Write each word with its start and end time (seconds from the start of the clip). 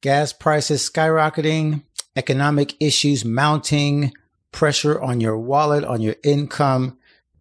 gas 0.00 0.32
prices 0.32 0.88
skyrocketing, 0.88 1.82
economic 2.16 2.74
issues 2.80 3.24
mounting, 3.24 4.12
pressure 4.52 5.00
on 5.00 5.20
your 5.20 5.38
wallet, 5.38 5.84
on 5.84 6.00
your 6.00 6.16
income. 6.24 6.97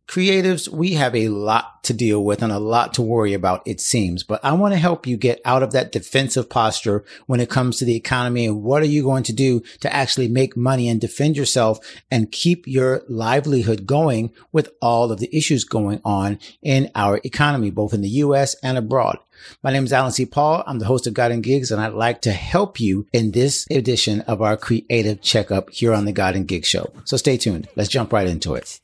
Creatives, 0.07 0.69
we 0.69 0.93
have 0.93 1.13
a 1.15 1.27
lot 1.27 1.83
to 1.83 1.93
deal 1.93 2.23
with 2.23 2.41
and 2.41 2.51
a 2.51 2.59
lot 2.59 2.93
to 2.93 3.01
worry 3.01 3.33
about, 3.33 3.61
it 3.65 3.81
seems, 3.81 4.23
but 4.23 4.39
I 4.43 4.53
want 4.53 4.73
to 4.73 4.79
help 4.79 5.05
you 5.05 5.17
get 5.17 5.41
out 5.43 5.63
of 5.63 5.73
that 5.73 5.91
defensive 5.91 6.49
posture 6.49 7.03
when 7.25 7.41
it 7.41 7.49
comes 7.49 7.77
to 7.77 7.85
the 7.85 7.95
economy 7.95 8.45
and 8.45 8.63
what 8.63 8.81
are 8.81 8.87
you 8.87 9.03
going 9.03 9.23
to 9.23 9.33
do 9.33 9.61
to 9.81 9.93
actually 9.93 10.29
make 10.29 10.55
money 10.55 10.87
and 10.87 11.01
defend 11.01 11.35
yourself 11.35 11.79
and 12.09 12.31
keep 12.31 12.65
your 12.67 13.03
livelihood 13.09 13.85
going 13.85 14.31
with 14.53 14.69
all 14.81 15.11
of 15.11 15.19
the 15.19 15.35
issues 15.35 15.65
going 15.65 15.99
on 16.05 16.39
in 16.61 16.89
our 16.95 17.19
economy, 17.25 17.69
both 17.69 17.93
in 17.93 18.01
the 18.01 18.09
U.S. 18.09 18.55
and 18.63 18.77
abroad. 18.77 19.19
My 19.61 19.71
name 19.71 19.83
is 19.83 19.91
Alan 19.91 20.13
C. 20.13 20.25
Paul. 20.25 20.63
I'm 20.65 20.79
the 20.79 20.85
host 20.85 21.05
of 21.05 21.13
God 21.13 21.31
and 21.31 21.43
Gigs, 21.43 21.69
and 21.69 21.81
I'd 21.81 21.93
like 21.93 22.21
to 22.21 22.31
help 22.31 22.79
you 22.79 23.07
in 23.11 23.31
this 23.31 23.67
edition 23.69 24.21
of 24.21 24.41
our 24.41 24.55
creative 24.55 25.21
checkup 25.21 25.69
here 25.69 25.93
on 25.93 26.05
the 26.05 26.13
God 26.13 26.37
and 26.37 26.47
Gigs 26.47 26.67
show. 26.67 26.93
So 27.03 27.17
stay 27.17 27.35
tuned. 27.35 27.67
Let's 27.75 27.89
jump 27.89 28.13
right 28.13 28.27
into 28.27 28.55
it. 28.55 28.79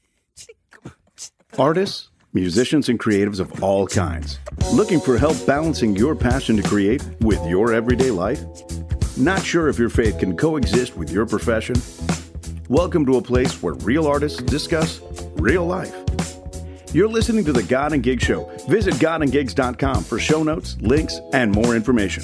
Artists, 1.59 2.09
musicians, 2.33 2.89
and 2.89 2.99
creatives 2.99 3.39
of 3.39 3.61
all 3.61 3.85
kinds. 3.85 4.39
Looking 4.73 4.99
for 4.99 5.19
help 5.19 5.37
balancing 5.45 5.95
your 5.95 6.15
passion 6.15 6.57
to 6.57 6.63
create 6.63 7.03
with 7.21 7.45
your 7.45 7.73
everyday 7.73 8.09
life? 8.09 8.41
Not 9.17 9.43
sure 9.43 9.67
if 9.67 9.77
your 9.77 9.89
faith 9.89 10.17
can 10.17 10.35
coexist 10.35 10.97
with 10.97 11.11
your 11.11 11.27
profession? 11.27 11.75
Welcome 12.69 13.05
to 13.05 13.17
a 13.17 13.21
place 13.21 13.61
where 13.61 13.75
real 13.75 14.07
artists 14.07 14.41
discuss 14.41 14.99
real 15.35 15.63
life. 15.63 15.95
You're 16.91 17.07
listening 17.07 17.45
to 17.45 17.53
the 17.53 17.63
God 17.63 17.93
and 17.93 18.01
Gig 18.01 18.19
Show. 18.19 18.51
Visit 18.67 18.95
godandgigs.com 18.95 20.03
for 20.03 20.17
show 20.17 20.41
notes, 20.41 20.75
links, 20.81 21.19
and 21.33 21.51
more 21.51 21.75
information. 21.75 22.23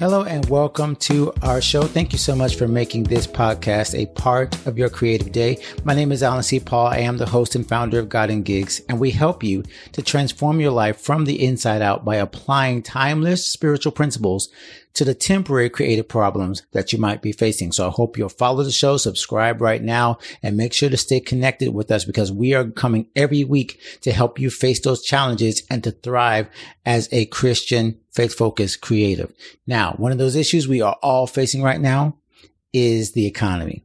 Hello 0.00 0.22
and 0.22 0.48
welcome 0.48 0.96
to 0.96 1.30
our 1.42 1.60
show. 1.60 1.82
Thank 1.82 2.12
you 2.12 2.18
so 2.18 2.34
much 2.34 2.56
for 2.56 2.66
making 2.66 3.02
this 3.02 3.26
podcast 3.26 3.94
a 3.94 4.06
part 4.12 4.66
of 4.66 4.78
your 4.78 4.88
creative 4.88 5.30
day. 5.30 5.62
My 5.84 5.94
name 5.94 6.10
is 6.10 6.22
Alan 6.22 6.42
C. 6.42 6.58
Paul. 6.58 6.86
I 6.86 7.00
am 7.00 7.18
the 7.18 7.26
host 7.28 7.54
and 7.54 7.68
founder 7.68 7.98
of 7.98 8.08
God 8.08 8.30
and 8.30 8.42
Gigs, 8.42 8.80
and 8.88 8.98
we 8.98 9.10
help 9.10 9.42
you 9.42 9.62
to 9.92 10.00
transform 10.00 10.58
your 10.58 10.70
life 10.70 10.98
from 10.98 11.26
the 11.26 11.44
inside 11.44 11.82
out 11.82 12.02
by 12.02 12.16
applying 12.16 12.82
timeless 12.82 13.44
spiritual 13.44 13.92
principles 13.92 14.48
to 14.94 15.04
the 15.04 15.14
temporary 15.14 15.68
creative 15.68 16.08
problems 16.08 16.62
that 16.72 16.94
you 16.94 16.98
might 16.98 17.20
be 17.20 17.32
facing. 17.32 17.70
So 17.70 17.86
I 17.86 17.90
hope 17.90 18.16
you'll 18.16 18.30
follow 18.30 18.62
the 18.62 18.72
show, 18.72 18.96
subscribe 18.96 19.60
right 19.60 19.82
now, 19.82 20.16
and 20.42 20.56
make 20.56 20.72
sure 20.72 20.88
to 20.88 20.96
stay 20.96 21.20
connected 21.20 21.74
with 21.74 21.90
us 21.90 22.06
because 22.06 22.32
we 22.32 22.54
are 22.54 22.70
coming 22.70 23.06
every 23.14 23.44
week 23.44 23.78
to 24.00 24.12
help 24.12 24.38
you 24.38 24.48
face 24.48 24.80
those 24.80 25.04
challenges 25.04 25.62
and 25.68 25.84
to 25.84 25.90
thrive 25.90 26.48
as 26.86 27.06
a 27.12 27.26
Christian 27.26 27.99
faith 28.20 28.34
focused 28.34 28.82
creative. 28.82 29.32
Now, 29.66 29.94
one 29.96 30.12
of 30.12 30.18
those 30.18 30.36
issues 30.36 30.68
we 30.68 30.82
are 30.82 30.98
all 31.02 31.26
facing 31.26 31.62
right 31.62 31.80
now 31.80 32.18
is 32.70 33.12
the 33.12 33.26
economy. 33.26 33.82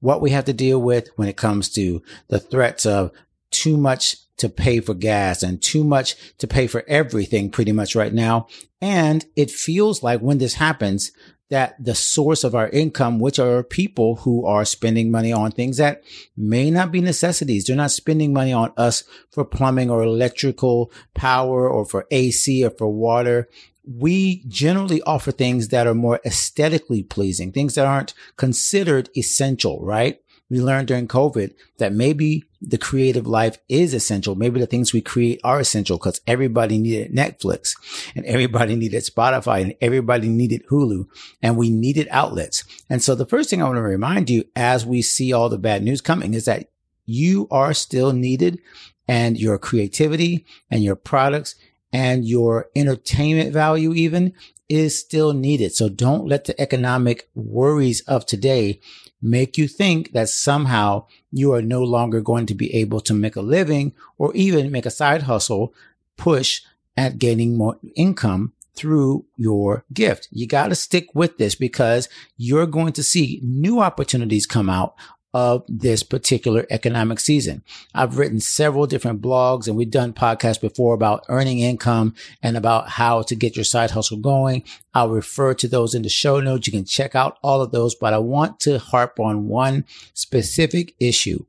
What 0.00 0.22
we 0.22 0.30
have 0.30 0.46
to 0.46 0.54
deal 0.54 0.80
with 0.80 1.10
when 1.16 1.28
it 1.28 1.36
comes 1.36 1.68
to 1.74 2.02
the 2.28 2.38
threats 2.38 2.86
of 2.86 3.12
too 3.50 3.76
much 3.76 4.16
to 4.38 4.48
pay 4.48 4.80
for 4.80 4.94
gas 4.94 5.42
and 5.42 5.60
too 5.60 5.84
much 5.84 6.16
to 6.38 6.46
pay 6.46 6.66
for 6.66 6.82
everything 6.88 7.50
pretty 7.50 7.72
much 7.72 7.94
right 7.94 8.14
now. 8.14 8.48
And 8.80 9.22
it 9.36 9.50
feels 9.50 10.02
like 10.02 10.20
when 10.20 10.38
this 10.38 10.54
happens, 10.54 11.12
that 11.50 11.76
the 11.78 11.94
source 11.94 12.42
of 12.42 12.54
our 12.54 12.68
income, 12.70 13.20
which 13.20 13.38
are 13.38 13.62
people 13.62 14.16
who 14.16 14.46
are 14.46 14.64
spending 14.64 15.10
money 15.10 15.32
on 15.32 15.50
things 15.50 15.76
that 15.76 16.02
may 16.36 16.70
not 16.70 16.90
be 16.90 17.00
necessities. 17.00 17.64
They're 17.66 17.76
not 17.76 17.90
spending 17.90 18.32
money 18.32 18.52
on 18.52 18.72
us 18.76 19.04
for 19.30 19.44
plumbing 19.44 19.90
or 19.90 20.02
electrical 20.02 20.90
power 21.14 21.68
or 21.68 21.84
for 21.84 22.06
AC 22.10 22.64
or 22.64 22.70
for 22.70 22.88
water. 22.88 23.48
We 23.86 24.44
generally 24.48 25.02
offer 25.02 25.30
things 25.30 25.68
that 25.68 25.86
are 25.86 25.94
more 25.94 26.20
aesthetically 26.24 27.02
pleasing, 27.02 27.52
things 27.52 27.74
that 27.74 27.86
aren't 27.86 28.14
considered 28.36 29.10
essential, 29.16 29.84
right? 29.84 30.20
we 30.50 30.60
learned 30.60 30.88
during 30.88 31.08
COVID 31.08 31.54
that 31.78 31.92
maybe 31.92 32.44
the 32.60 32.78
creative 32.78 33.26
life 33.26 33.58
is 33.68 33.94
essential. 33.94 34.34
Maybe 34.34 34.60
the 34.60 34.66
things 34.66 34.92
we 34.92 35.00
create 35.00 35.40
are 35.42 35.58
essential 35.58 35.98
because 35.98 36.20
everybody 36.26 36.78
needed 36.78 37.12
Netflix 37.12 37.74
and 38.14 38.24
everybody 38.24 38.76
needed 38.76 39.02
Spotify 39.02 39.62
and 39.62 39.74
everybody 39.80 40.28
needed 40.28 40.64
Hulu 40.70 41.06
and 41.42 41.56
we 41.56 41.70
needed 41.70 42.08
outlets. 42.10 42.64
And 42.90 43.02
so 43.02 43.14
the 43.14 43.26
first 43.26 43.50
thing 43.50 43.62
I 43.62 43.66
want 43.66 43.76
to 43.76 43.82
remind 43.82 44.30
you 44.30 44.44
as 44.54 44.84
we 44.86 45.02
see 45.02 45.32
all 45.32 45.48
the 45.48 45.58
bad 45.58 45.82
news 45.82 46.00
coming 46.00 46.34
is 46.34 46.44
that 46.44 46.70
you 47.06 47.48
are 47.50 47.74
still 47.74 48.12
needed 48.12 48.60
and 49.08 49.38
your 49.38 49.58
creativity 49.58 50.46
and 50.70 50.82
your 50.82 50.96
products 50.96 51.56
and 51.94 52.26
your 52.26 52.70
entertainment 52.74 53.52
value 53.52 53.94
even 53.94 54.32
is 54.68 54.98
still 54.98 55.32
needed. 55.32 55.72
So 55.72 55.88
don't 55.88 56.26
let 56.26 56.44
the 56.44 56.60
economic 56.60 57.28
worries 57.36 58.00
of 58.08 58.26
today 58.26 58.80
make 59.22 59.56
you 59.56 59.68
think 59.68 60.12
that 60.12 60.28
somehow 60.28 61.06
you 61.30 61.52
are 61.52 61.62
no 61.62 61.82
longer 61.84 62.20
going 62.20 62.46
to 62.46 62.54
be 62.54 62.74
able 62.74 63.00
to 63.02 63.14
make 63.14 63.36
a 63.36 63.40
living 63.40 63.92
or 64.18 64.34
even 64.34 64.72
make 64.72 64.86
a 64.86 64.90
side 64.90 65.22
hustle 65.22 65.72
push 66.16 66.62
at 66.96 67.18
gaining 67.18 67.56
more 67.56 67.78
income 67.94 68.52
through 68.74 69.24
your 69.36 69.84
gift. 69.92 70.26
You 70.32 70.48
got 70.48 70.68
to 70.68 70.74
stick 70.74 71.14
with 71.14 71.38
this 71.38 71.54
because 71.54 72.08
you're 72.36 72.66
going 72.66 72.92
to 72.94 73.04
see 73.04 73.40
new 73.44 73.80
opportunities 73.80 74.46
come 74.46 74.68
out 74.68 74.96
of 75.34 75.64
this 75.68 76.04
particular 76.04 76.64
economic 76.70 77.18
season. 77.18 77.62
I've 77.92 78.16
written 78.16 78.38
several 78.38 78.86
different 78.86 79.20
blogs 79.20 79.66
and 79.66 79.76
we've 79.76 79.90
done 79.90 80.12
podcasts 80.12 80.60
before 80.60 80.94
about 80.94 81.24
earning 81.28 81.58
income 81.58 82.14
and 82.40 82.56
about 82.56 82.88
how 82.88 83.22
to 83.22 83.34
get 83.34 83.56
your 83.56 83.64
side 83.64 83.90
hustle 83.90 84.18
going. 84.18 84.62
I'll 84.94 85.10
refer 85.10 85.52
to 85.54 85.66
those 85.66 85.94
in 85.94 86.02
the 86.02 86.08
show 86.08 86.38
notes. 86.40 86.68
You 86.68 86.72
can 86.72 86.84
check 86.84 87.16
out 87.16 87.38
all 87.42 87.60
of 87.60 87.72
those, 87.72 87.96
but 87.96 88.14
I 88.14 88.18
want 88.18 88.60
to 88.60 88.78
harp 88.78 89.18
on 89.18 89.48
one 89.48 89.84
specific 90.14 90.94
issue. 91.00 91.44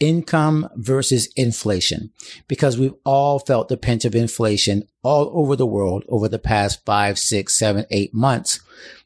Income 0.00 0.68
versus 0.76 1.28
inflation, 1.34 2.12
because 2.46 2.78
we've 2.78 2.94
all 3.04 3.40
felt 3.40 3.68
the 3.68 3.76
pinch 3.76 4.04
of 4.04 4.14
inflation 4.14 4.84
all 5.02 5.28
over 5.34 5.56
the 5.56 5.66
world 5.66 6.04
over 6.08 6.28
the 6.28 6.38
past 6.38 6.84
five, 6.86 7.18
six, 7.18 7.58
seven, 7.58 7.84
eight 7.90 8.14
months. 8.14 8.60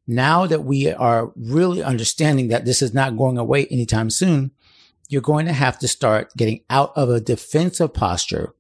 Now 0.07 0.47
that 0.47 0.65
we 0.65 0.91
are 0.91 1.33
really 1.37 1.83
understanding 1.83 2.49
that 2.49 2.65
this 2.65 2.83
is 2.83 2.93
not 2.93 3.17
going 3.17 3.39
away 3.39 3.67
anytime 3.67 4.11
soon, 4.11 4.51
you're 5.09 5.23
going 5.23 5.47
to 5.47 5.53
have 5.53 5.79
to 5.81 5.89
start 5.89 6.35
getting 6.37 6.61
out 6.71 6.93
of 6.97 7.09
a 7.09 7.21
defensive 7.21 7.95
posture. 7.95 8.55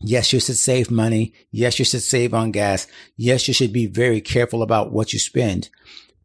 Yes, 0.00 0.32
you 0.32 0.40
should 0.40 0.56
save 0.56 0.90
money. 0.90 1.32
Yes, 1.50 1.78
you 1.78 1.84
should 1.84 2.02
save 2.02 2.34
on 2.34 2.50
gas. 2.50 2.86
Yes, 3.16 3.48
you 3.48 3.54
should 3.54 3.72
be 3.72 3.86
very 3.86 4.20
careful 4.20 4.62
about 4.62 4.92
what 4.92 5.12
you 5.12 5.18
spend. 5.18 5.70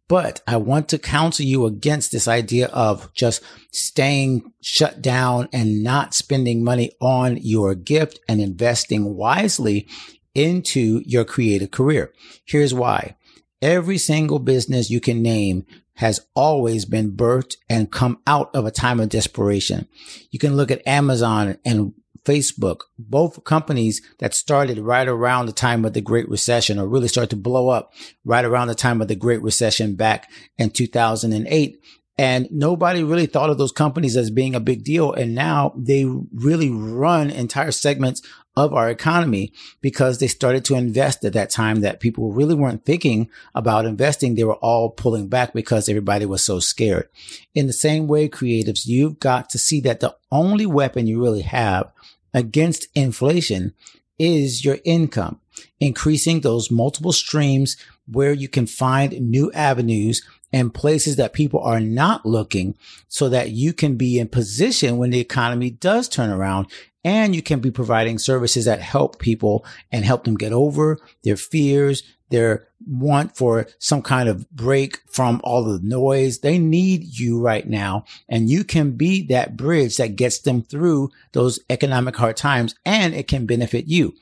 But 0.08 0.42
I 0.48 0.58
want 0.58 0.90
to 0.90 0.98
counsel 0.98 1.46
you 1.46 1.66
against 1.66 2.12
this 2.12 2.28
idea 2.28 2.68
of 2.68 3.14
just 3.14 3.44
staying 3.72 4.52
shut 4.60 5.02
down 5.02 5.50
and 5.54 5.84
not 5.84 6.16
spending 6.16 6.64
money 6.64 6.92
on 7.00 7.38
your 7.38 7.76
gift 7.76 8.20
and 8.28 8.42
investing 8.42 9.16
wisely 9.16 9.88
into 10.34 11.02
your 11.06 11.26
creative 11.26 11.72
career. 11.72 12.12
Here's 12.44 12.74
why. 12.74 13.16
Every 13.62 13.98
single 13.98 14.40
business 14.40 14.90
you 14.90 15.02
can 15.02 15.22
name 15.22 15.66
has 15.96 16.22
always 16.34 16.86
been 16.86 17.12
birthed 17.12 17.58
and 17.70 17.92
come 17.92 18.20
out 18.26 18.50
of 18.56 18.66
a 18.66 18.72
time 18.72 19.02
of 19.02 19.10
desperation. 19.10 19.88
You 20.32 20.40
can 20.40 20.56
look 20.56 20.72
at 20.72 20.88
Amazon 20.88 21.58
and 21.66 21.94
Facebook, 22.24 22.82
both 22.98 23.44
companies 23.44 24.02
that 24.20 24.34
started 24.34 24.78
right 24.78 25.08
around 25.08 25.46
the 25.46 25.52
time 25.52 25.84
of 25.84 25.94
the 25.94 26.02
Great 26.02 26.30
Recession 26.30 26.80
or 26.80 26.88
really 26.88 27.08
started 27.08 27.32
to 27.32 27.36
blow 27.36 27.70
up 27.70 27.92
right 28.24 28.46
around 28.46 28.68
the 28.68 28.76
time 28.76 29.02
of 29.02 29.08
the 29.10 29.16
Great 29.16 29.42
Recession 29.42 29.96
back 29.96 30.30
in 30.58 30.70
2008. 30.70 31.84
And 32.18 32.48
nobody 32.52 33.04
really 33.04 33.26
thought 33.26 33.50
of 33.50 33.58
those 33.58 33.72
companies 33.72 34.16
as 34.18 34.30
being 34.30 34.54
a 34.54 34.60
big 34.60 34.84
deal. 34.84 35.14
And 35.14 35.34
now 35.34 35.74
they 35.76 36.06
really 36.06 36.70
run 36.70 37.30
entire 37.30 37.72
segments 37.72 38.22
of 38.66 38.74
our 38.74 38.90
economy 38.90 39.52
because 39.82 40.20
they 40.20 40.28
started 40.28 40.66
to 40.66 40.76
invest 40.76 41.24
at 41.26 41.34
that 41.34 41.50
time 41.50 41.82
that 41.82 42.00
people 42.00 42.32
really 42.32 42.56
weren't 42.56 42.86
thinking 42.86 43.30
about 43.56 43.86
investing. 43.86 44.36
They 44.36 44.44
were 44.44 44.56
all 44.56 44.90
pulling 44.90 45.28
back 45.28 45.54
because 45.54 45.90
everybody 45.90 46.26
was 46.26 46.44
so 46.44 46.60
scared. 46.60 47.10
In 47.54 47.68
the 47.68 47.74
same 47.74 48.08
way, 48.08 48.30
creatives, 48.30 48.86
you've 48.86 49.20
got 49.20 49.50
to 49.52 49.58
see 49.58 49.80
that 49.82 50.00
the 50.00 50.16
only 50.32 50.66
weapon 50.66 51.08
you 51.08 51.22
really 51.22 51.42
have 51.42 51.92
against 52.34 52.88
inflation 52.96 53.74
is 54.18 54.66
your 54.66 54.80
income, 54.84 55.40
increasing 55.80 56.42
those 56.42 56.70
multiple 56.70 57.14
streams 57.14 57.78
where 58.06 58.34
you 58.34 58.48
can 58.48 58.66
find 58.66 59.14
new 59.30 59.52
avenues 59.54 60.22
and 60.52 60.74
places 60.74 61.16
that 61.16 61.34
people 61.34 61.60
are 61.62 61.80
not 61.80 62.26
looking 62.26 62.76
so 63.08 63.30
that 63.30 63.52
you 63.52 63.72
can 63.72 63.96
be 63.96 64.20
in 64.20 64.28
position 64.28 64.98
when 64.98 65.12
the 65.12 65.20
economy 65.20 65.70
does 65.70 66.10
turn 66.10 66.30
around 66.32 66.68
and 67.04 67.36
you 67.36 67.42
can 67.42 67.60
be 67.60 67.72
providing 67.72 68.20
services 68.20 68.66
that 68.66 68.82
help 68.82 69.20
people 69.20 69.66
and 69.92 70.06
help 70.06 70.24
them 70.24 70.36
get 70.36 70.52
over 70.52 71.00
their 71.24 71.38
fears, 71.38 72.04
their 72.30 72.68
want 72.86 73.36
for 73.36 73.68
some 73.78 74.02
kind 74.02 74.30
of 74.30 74.50
break 74.52 75.00
from 75.08 75.42
all 75.44 75.64
the 75.64 75.80
noise. 75.84 76.40
They 76.40 76.58
need 76.58 77.20
you 77.20 77.40
right 77.40 77.68
now. 77.68 78.06
And 78.28 78.50
you 78.50 78.64
can 78.64 78.92
be 78.92 79.26
that 79.28 79.58
bridge 79.58 79.98
that 79.98 80.16
gets 80.16 80.40
them 80.40 80.62
through 80.62 81.12
those 81.34 81.60
economic 81.70 82.16
hard 82.16 82.38
times 82.38 82.76
and 82.86 83.14
it 83.14 83.28
can 83.28 83.46
benefit 83.46 83.88
you. 83.88 84.16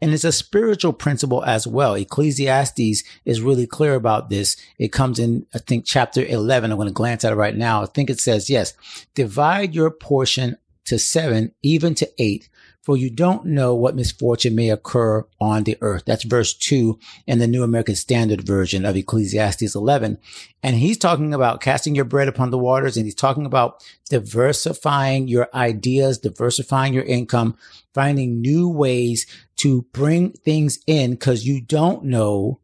And 0.00 0.12
it's 0.12 0.24
a 0.24 0.32
spiritual 0.32 0.92
principle 0.92 1.44
as 1.44 1.66
well. 1.66 1.94
Ecclesiastes 1.94 3.02
is 3.24 3.40
really 3.40 3.66
clear 3.66 3.94
about 3.94 4.28
this. 4.28 4.56
It 4.78 4.92
comes 4.92 5.18
in, 5.18 5.46
I 5.54 5.58
think, 5.58 5.84
chapter 5.84 6.24
11. 6.24 6.70
I'm 6.70 6.76
going 6.76 6.88
to 6.88 6.94
glance 6.94 7.24
at 7.24 7.32
it 7.32 7.36
right 7.36 7.56
now. 7.56 7.82
I 7.82 7.86
think 7.86 8.10
it 8.10 8.20
says, 8.20 8.50
yes, 8.50 8.74
divide 9.14 9.74
your 9.74 9.90
portion 9.90 10.56
to 10.84 10.98
seven, 10.98 11.52
even 11.62 11.94
to 11.96 12.10
eight 12.18 12.48
for 12.84 12.98
you 12.98 13.08
don't 13.08 13.46
know 13.46 13.74
what 13.74 13.96
misfortune 13.96 14.54
may 14.54 14.68
occur 14.68 15.24
on 15.40 15.64
the 15.64 15.78
earth. 15.80 16.02
That's 16.04 16.24
verse 16.24 16.52
two 16.52 16.98
in 17.26 17.38
the 17.38 17.46
New 17.46 17.62
American 17.62 17.96
Standard 17.96 18.46
Version 18.46 18.84
of 18.84 18.94
Ecclesiastes 18.94 19.74
11. 19.74 20.18
And 20.62 20.76
he's 20.76 20.98
talking 20.98 21.32
about 21.32 21.62
casting 21.62 21.94
your 21.94 22.04
bread 22.04 22.28
upon 22.28 22.50
the 22.50 22.58
waters 22.58 22.98
and 22.98 23.06
he's 23.06 23.14
talking 23.14 23.46
about 23.46 23.82
diversifying 24.10 25.28
your 25.28 25.48
ideas, 25.54 26.18
diversifying 26.18 26.92
your 26.92 27.04
income, 27.04 27.56
finding 27.94 28.42
new 28.42 28.68
ways 28.68 29.26
to 29.56 29.82
bring 29.92 30.32
things 30.32 30.78
in 30.86 31.12
because 31.12 31.46
you 31.46 31.62
don't 31.62 32.04
know 32.04 32.60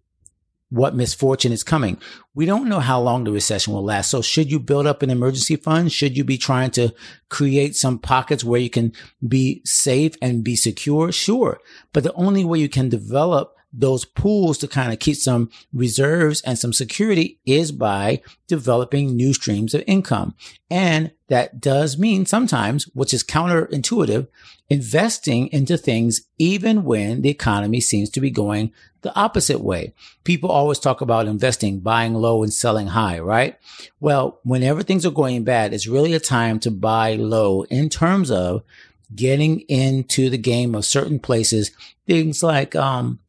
what 0.71 0.95
misfortune 0.95 1.53
is 1.53 1.63
coming. 1.63 1.99
We 2.35 2.47
don't 2.47 2.69
know 2.69 2.81
how 2.81 3.01
long 3.01 3.25
the 3.25 3.33
recession 3.33 3.75
will 3.75 3.85
last. 3.85 4.11
So 4.11 4.23
should 4.23 4.51
you 4.51 4.61
build 4.61 4.87
up 4.87 5.03
an 5.03 5.11
emergency 5.11 5.57
fund? 5.57 5.93
Should 5.93 6.17
you 6.17 6.25
be 6.25 6.39
trying 6.39 6.71
to 6.73 6.95
create 7.29 7.77
some 7.77 7.99
pockets 7.99 8.45
where 8.45 8.61
you 8.61 8.71
can 8.71 8.93
be 9.27 9.63
safe 9.65 10.15
and 10.23 10.45
be 10.45 10.57
secure? 10.57 11.11
Sure. 11.13 11.61
But 11.93 12.05
the 12.05 12.13
only 12.15 12.45
way 12.45 12.61
you 12.61 12.69
can 12.69 12.89
develop 12.89 13.57
those 13.73 14.05
pools 14.05 14.59
to 14.59 14.69
kind 14.69 14.93
of 14.93 14.99
keep 14.99 15.17
some 15.17 15.51
reserves 15.73 16.41
and 16.43 16.59
some 16.59 16.73
security 16.73 17.39
is 17.47 17.71
by 17.73 18.21
developing 18.49 19.15
new 19.15 19.33
streams 19.33 19.75
of 19.75 19.85
income. 19.87 20.35
And 20.71 21.13
that 21.29 21.61
does 21.61 21.97
mean 21.97 22.27
sometimes, 22.27 22.85
which 22.95 23.15
is 23.15 23.23
counterintuitive, 23.23 24.27
investing 24.69 25.49
into 25.49 25.77
things 25.77 26.23
even 26.39 26.85
when 26.85 27.23
the 27.23 27.29
economy 27.29 27.81
seems 27.81 28.11
to 28.11 28.21
be 28.21 28.31
going 28.31 28.73
the 29.03 29.15
opposite 29.15 29.61
way. 29.61 29.95
People 30.25 30.51
always 30.51 30.79
talk 30.79 31.01
about 31.01 31.27
investing, 31.27 31.81
buying 31.81 32.15
low 32.15 32.43
and 32.43 32.53
selling 32.53 32.89
high, 32.89 33.19
right? 33.19 33.57
Well, 34.01 34.41
whenever 34.43 34.83
things 34.83 35.07
are 35.07 35.11
going 35.11 35.45
bad, 35.45 35.73
it's 35.73 35.87
really 35.87 36.13
a 36.13 36.21
time 36.21 36.59
to 36.61 36.71
buy 36.71 37.15
low 37.15 37.63
in 37.65 37.89
terms 37.89 38.31
of 38.31 38.63
getting 39.15 39.61
into 39.61 40.31
the 40.31 40.39
game 40.39 40.75
of 40.75 40.85
certain 40.85 41.19
places. 41.19 41.71
Things 42.07 42.43
like, 42.43 42.77
um, 42.77 43.21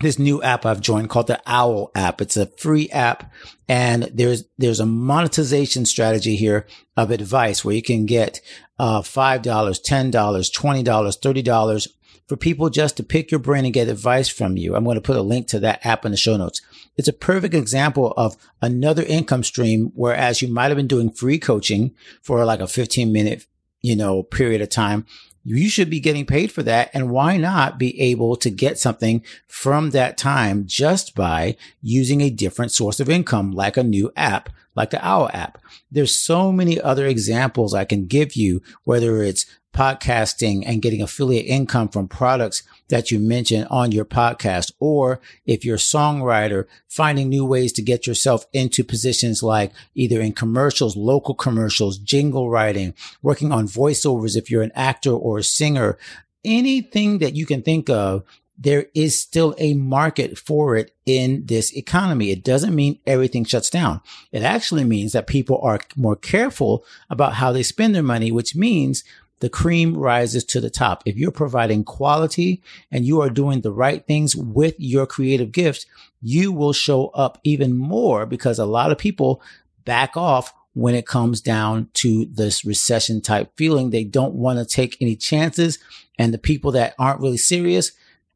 this 0.00 0.18
new 0.18 0.42
app 0.42 0.64
I've 0.66 0.80
joined 0.80 1.10
called 1.10 1.26
the 1.26 1.40
Owwll 1.46 1.90
app. 1.94 2.20
It's 2.20 2.36
a 2.36 2.46
free 2.46 2.88
app 2.90 3.32
and 3.68 4.04
there's, 4.14 4.44
there's 4.58 4.80
a 4.80 4.86
monetization 4.86 5.86
strategy 5.86 6.36
here 6.36 6.66
of 6.96 7.10
advice 7.10 7.64
where 7.64 7.74
you 7.74 7.82
can 7.82 8.06
get, 8.06 8.40
uh, 8.78 9.02
$5, 9.02 9.42
$10, 9.42 10.10
$20, 10.10 10.84
$30 10.84 11.88
for 12.30 12.36
people 12.36 12.70
just 12.70 12.96
to 12.96 13.02
pick 13.02 13.30
your 13.30 13.40
brain 13.40 13.64
and 13.64 13.74
get 13.74 13.88
advice 13.88 14.28
from 14.28 14.56
you. 14.56 14.76
I'm 14.76 14.84
going 14.84 14.94
to 14.94 15.00
put 15.00 15.16
a 15.16 15.22
link 15.22 15.48
to 15.48 15.60
that 15.60 15.84
app 15.84 16.04
in 16.04 16.12
the 16.12 16.16
show 16.16 16.36
notes. 16.36 16.62
It's 16.96 17.08
a 17.08 17.12
perfect 17.12 17.54
example 17.54 18.14
of 18.16 18.36
another 18.62 19.02
income 19.02 19.42
stream, 19.42 19.90
whereas 19.94 20.40
you 20.40 20.46
might 20.46 20.68
have 20.68 20.76
been 20.76 20.86
doing 20.86 21.10
free 21.10 21.38
coaching 21.38 21.92
for 22.22 22.44
like 22.44 22.60
a 22.60 22.68
15 22.68 23.12
minute, 23.12 23.46
you 23.82 23.96
know, 23.96 24.22
period 24.22 24.60
of 24.60 24.68
time 24.68 25.06
you 25.44 25.68
should 25.68 25.90
be 25.90 26.00
getting 26.00 26.26
paid 26.26 26.52
for 26.52 26.62
that. 26.62 26.90
And 26.92 27.10
why 27.10 27.36
not 27.36 27.78
be 27.78 27.98
able 28.00 28.36
to 28.36 28.50
get 28.50 28.78
something 28.78 29.24
from 29.46 29.90
that 29.90 30.18
time 30.18 30.66
just 30.66 31.14
by 31.14 31.56
using 31.82 32.20
a 32.20 32.30
different 32.30 32.72
source 32.72 33.00
of 33.00 33.08
income, 33.08 33.52
like 33.52 33.76
a 33.76 33.82
new 33.82 34.12
app, 34.16 34.50
like 34.74 34.90
the 34.90 34.98
Owwll 34.98 35.34
app? 35.34 35.58
There's 35.90 36.18
so 36.18 36.52
many 36.52 36.80
other 36.80 37.06
examples 37.06 37.74
I 37.74 37.84
can 37.84 38.06
give 38.06 38.34
you, 38.34 38.62
whether 38.84 39.22
it's 39.22 39.46
podcasting 39.72 40.62
and 40.66 40.82
getting 40.82 41.02
affiliate 41.02 41.46
income 41.46 41.88
from 41.88 42.08
products 42.08 42.62
that 42.88 43.10
you 43.10 43.18
mention 43.18 43.66
on 43.68 43.92
your 43.92 44.04
podcast. 44.04 44.72
Or 44.78 45.20
if 45.46 45.64
you're 45.64 45.76
a 45.76 45.78
songwriter, 45.78 46.66
finding 46.88 47.28
new 47.28 47.44
ways 47.44 47.72
to 47.74 47.82
get 47.82 48.06
yourself 48.06 48.46
into 48.52 48.84
positions 48.84 49.42
like 49.42 49.72
either 49.94 50.20
in 50.20 50.32
commercials, 50.32 50.96
local 50.96 51.34
commercials, 51.34 51.98
jingle 51.98 52.50
writing, 52.50 52.94
working 53.22 53.52
on 53.52 53.66
voiceovers. 53.66 54.36
If 54.36 54.50
you're 54.50 54.62
an 54.62 54.72
actor 54.74 55.12
or 55.12 55.38
a 55.38 55.44
singer, 55.44 55.98
anything 56.44 57.18
that 57.18 57.36
you 57.36 57.46
can 57.46 57.62
think 57.62 57.88
of 57.88 58.24
there 58.60 58.86
is 58.94 59.18
still 59.18 59.54
a 59.56 59.72
market 59.72 60.38
for 60.38 60.76
it 60.76 60.94
in 61.06 61.46
this 61.46 61.74
economy. 61.74 62.30
It 62.30 62.44
doesn't 62.44 62.74
mean 62.74 62.98
everything 63.06 63.44
shuts 63.44 63.70
down. 63.70 64.02
It 64.32 64.42
actually 64.42 64.84
means 64.84 65.12
that 65.12 65.26
people 65.26 65.58
are 65.62 65.80
more 65.96 66.14
careful 66.14 66.84
about 67.08 67.34
how 67.34 67.52
they 67.52 67.62
spend 67.62 67.94
their 67.94 68.02
money, 68.02 68.30
which 68.30 68.54
means 68.54 69.02
the 69.40 69.48
cream 69.48 69.96
rises 69.96 70.44
to 70.44 70.60
the 70.60 70.70
top. 70.70 71.02
If 71.06 71.16
you're 71.16 71.30
providing 71.30 71.84
quality 71.84 72.62
and 72.92 73.04
you 73.04 73.20
are 73.20 73.30
doing 73.30 73.60
the 73.60 73.72
right 73.72 74.06
things 74.06 74.36
with 74.36 74.74
your 74.78 75.06
creative 75.06 75.50
gifts, 75.50 75.86
you 76.20 76.52
will 76.52 76.72
show 76.72 77.08
up 77.08 77.38
even 77.42 77.76
more 77.76 78.26
because 78.26 78.58
a 78.58 78.66
lot 78.66 78.92
of 78.92 78.98
people 78.98 79.42
back 79.84 80.16
off 80.16 80.54
when 80.74 80.94
it 80.94 81.06
comes 81.06 81.40
down 81.40 81.88
to 81.94 82.26
this 82.26 82.64
recession 82.64 83.20
type 83.20 83.50
feeling. 83.56 83.90
They 83.90 84.04
don't 84.04 84.34
want 84.34 84.58
to 84.58 84.64
take 84.64 84.96
any 85.00 85.16
chances. 85.16 85.78
And 86.18 86.32
the 86.32 86.38
people 86.38 86.72
that 86.72 86.94
aren't 86.98 87.20
really 87.20 87.38
serious 87.38 87.92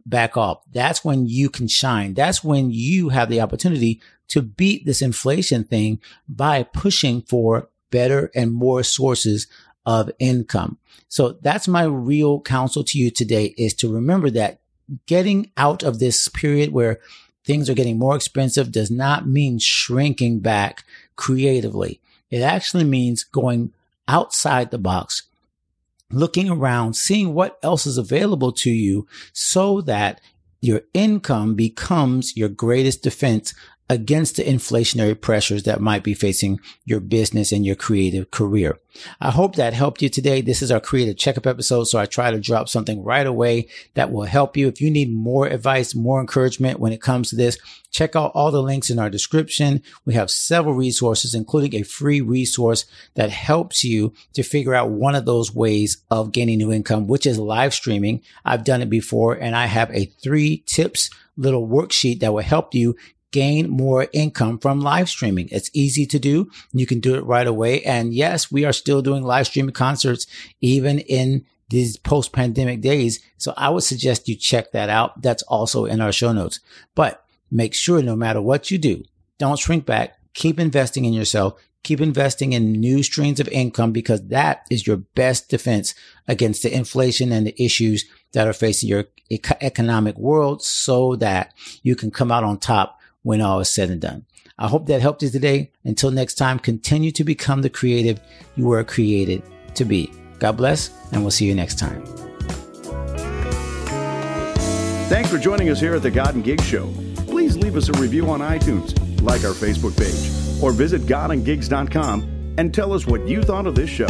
back 0.07 0.37
off. 0.37 0.63
That's 0.73 1.05
when 1.05 1.27
you 1.27 1.49
can 1.49 1.69
shine. 1.69 2.15
That's 2.15 2.43
when 2.43 2.71
you 2.71 3.11
have 3.11 3.29
the 3.29 3.41
opportunity 3.41 4.01
to 4.29 4.43
beat 4.43 4.87
this 4.87 5.03
inflation 5.03 5.65
thing 5.65 6.01
by 6.29 6.63
pushing 6.63 7.23
for 7.23 7.69
better 7.91 8.31
and 8.35 8.53
more 8.53 8.83
sources 8.83 9.47
of 9.87 10.11
income. 10.19 10.79
So 11.09 11.39
that's 11.43 11.69
my 11.69 11.85
real 11.85 12.41
counsel 12.41 12.85
to 12.85 12.99
you 12.99 13.11
today 13.11 13.55
is 13.57 13.75
to 13.75 13.93
remember 13.93 14.31
that 14.31 14.61
getting 15.07 15.51
out 15.57 15.83
of 15.83 15.99
this 15.99 16.29
period 16.29 16.73
where 16.73 17.01
things 17.45 17.69
are 17.69 17.75
getting 17.75 17.99
more 17.99 18.17
expensive 18.17 18.73
does 18.73 18.91
not 18.91 19.29
mean 19.29 19.59
shrinking 19.59 20.41
back 20.41 20.85
creatively. 21.17 22.01
It 22.31 22.41
actually 22.41 22.85
means 22.85 23.23
going 23.23 23.73
outside 24.09 24.71
the 24.71 24.79
box, 24.79 25.25
looking 26.11 26.51
around, 26.51 26.95
seeing 26.95 27.35
what 27.35 27.59
else 27.63 27.87
is 27.87 27.99
available 27.99 28.53
to 28.53 28.71
you 28.71 29.07
so 29.33 29.81
that 29.83 30.21
your 30.61 30.83
income 30.95 31.55
becomes 31.55 32.37
your 32.37 32.49
greatest 32.49 33.03
defense 33.03 33.55
against 33.91 34.37
the 34.37 34.45
inflationary 34.45 35.19
pressures 35.21 35.65
that 35.65 35.81
might 35.81 36.03
be 36.03 36.15
facing 36.15 36.59
your 36.85 37.01
business 37.01 37.53
and 37.53 37.67
your 37.67 37.77
creative 37.77 38.31
career. 38.31 38.79
I 39.21 39.31
hope 39.31 39.57
that 39.57 39.75
helped 39.75 40.01
you 40.01 40.09
today. 40.09 40.41
This 40.41 40.63
is 40.63 40.71
our 40.71 40.81
creative 40.81 41.17
checkup 41.17 41.47
episode. 41.47 41.85
So 41.85 41.99
I 41.99 42.07
try 42.07 42.31
to 42.31 42.41
drop 42.41 42.69
something 42.69 43.03
right 43.03 43.27
away 43.27 43.69
that 43.95 44.11
will 44.11 44.25
help 44.25 44.57
you. 44.57 44.69
If 44.69 44.81
you 44.81 44.91
need 44.91 45.13
more 45.13 45.47
advice, 45.47 45.95
more 45.95 46.21
encouragement 46.21 46.81
when 46.81 46.93
it 46.93 47.03
comes 47.03 47.31
to 47.31 47.37
this, 47.37 47.59
check 47.91 48.17
out 48.17 48.33
all 48.35 48.51
the 48.51 48.63
links 48.63 48.89
in 48.89 48.99
our 48.99 49.11
description. 49.11 49.83
We 50.05 50.15
have 50.15 50.31
several 50.31 50.75
resources, 50.75 51.35
including 51.35 51.75
a 51.75 51.85
free 51.85 52.21
resource 52.21 52.87
that 53.15 53.31
helps 53.31 53.85
you 53.85 54.15
to 54.33 54.43
figure 54.43 54.75
out 54.75 54.91
one 54.91 55.15
of 55.15 55.27
those 55.27 55.55
ways 55.55 56.03
of 56.11 56.33
gaining 56.33 56.59
new 56.59 56.73
income, 56.73 57.07
which 57.07 57.27
is 57.27 57.39
live 57.39 57.75
streaming. 57.75 58.23
I've 58.45 58.65
done 58.65 58.81
it 58.81 58.91
before 58.91 59.35
and 59.35 59.55
I 59.55 59.67
have 59.67 59.91
a 59.91 60.07
three 60.23 60.63
tips 60.67 61.11
little 61.37 61.67
worksheet 61.67 62.21
that 62.21 62.33
will 62.33 62.43
help 62.43 62.75
you 62.75 62.97
gain 63.35 63.69
more 63.69 64.07
income 64.13 64.61
from 64.61 64.81
live 64.81 65.09
streaming. 65.09 65.49
It's 65.51 65.69
easy 65.73 66.07
to 66.07 66.21
do. 66.21 66.49
You 66.73 66.87
can 66.87 67.01
do 67.01 67.17
it 67.17 67.25
right 67.25 67.49
away. 67.49 67.83
And 67.83 68.15
yes, 68.15 68.53
we 68.53 68.65
are 68.65 68.73
still 68.73 69.03
doing 69.03 69.25
live 69.25 69.49
streaming 69.49 69.75
concerts 69.75 70.29
even 70.61 71.01
in 71.01 71.45
these 71.69 71.97
post 71.97 72.33
pandemic 72.33 72.81
days. 72.81 73.19
So 73.37 73.53
I 73.57 73.71
would 73.71 73.83
suggest 73.83 74.29
you 74.29 74.37
check 74.37 74.71
that 74.71 74.89
out. 74.89 75.21
That's 75.21 75.43
also 75.43 75.85
in 75.85 76.01
our 76.01 76.13
show 76.13 76.31
notes, 76.31 76.61
but 76.95 77.25
make 77.51 77.75
sure 77.75 78.03
no 78.03 78.15
matter 78.15 78.41
what 78.41 78.71
you 78.71 78.79
do, 78.79 79.03
don't 79.39 79.59
shrink 79.59 79.85
back. 79.85 80.15
Keep 80.35 80.61
investing 80.61 81.05
in 81.05 81.13
yourself. 81.13 81.61
Keep 81.83 82.01
investing 82.01 82.53
in 82.53 82.71
new 82.71 83.03
streams 83.03 83.41
of 83.41 83.49
income 83.49 83.91
because 83.91 84.29
that 84.29 84.65
is 84.71 84.87
your 84.87 84.99
best 84.99 85.49
defense 85.49 85.93
against 86.29 86.63
the 86.63 86.73
inflation 86.73 87.33
and 87.33 87.49
the 87.49 87.63
issues 87.63 88.05
that 88.33 88.47
are 88.47 88.53
facing 88.53 88.89
your 88.89 89.07
economic 89.61 90.17
world 90.17 90.63
so 90.63 91.17
that 91.17 91.53
you 91.83 91.97
can 91.97 92.13
come 92.13 92.31
out 92.31 92.45
on 92.45 92.59
top 92.59 92.94
when 93.25 93.41
all 93.41 93.59
is 93.59 93.69
said 93.69 93.91
and 93.91 94.01
done. 94.01 94.25
I 94.57 94.69
hope 94.69 94.87
that 94.87 95.01
helped 95.01 95.25
you 95.25 95.31
today. 95.31 95.73
Until 95.83 96.13
next 96.13 96.35
time, 96.35 96.61
continue 96.61 97.11
to 97.11 97.25
become 97.25 97.63
the 97.63 97.69
creative 97.69 98.21
you 98.55 98.67
were 98.67 98.85
created 98.85 99.43
to 99.75 99.85
be. 99.85 100.13
God 100.39 100.57
bless, 100.57 100.91
and 101.11 101.23
we'll 101.23 101.33
see 101.33 101.47
you 101.47 101.55
next 101.57 101.81
time. 101.81 102.07
Thanks 105.09 105.29
for 105.29 105.39
joining 105.39 105.71
us 105.71 105.81
here 105.81 105.97
at 105.97 106.03
the 106.03 106.11
God 106.13 106.37
and 106.37 106.45
Gig 106.45 106.63
Show. 106.63 106.87
Please 107.27 107.57
leave 107.57 107.75
us 107.75 107.89
a 107.89 107.93
review 108.01 108.31
on 108.31 108.39
iTunes, 108.39 108.95
like 109.21 109.43
our 109.43 109.53
Facebook 109.53 109.99
page, 109.99 110.63
or 110.63 110.71
visit 110.71 111.03
godandgigs.com 111.03 112.55
and 112.57 112.73
tell 112.73 112.93
us 112.93 113.05
what 113.05 113.27
you 113.27 113.43
thought 113.43 113.67
of 113.67 113.75
this 113.75 113.91
show. 113.91 114.07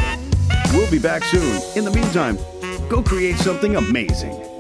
We'll 0.75 0.91
be 0.91 0.99
back 0.99 1.25
soon. 1.25 1.63
In 1.75 1.85
the 1.85 1.91
meantime, 1.91 2.37
Go 2.89 3.03
create 3.03 3.37
something 3.37 3.77
amazing. 3.77 4.54